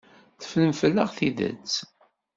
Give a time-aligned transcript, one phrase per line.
[0.39, 1.73] Teffremt fell-aɣ tidet.